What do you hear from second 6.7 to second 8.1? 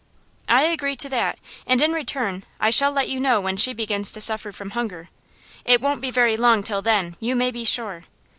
then, you may be sure.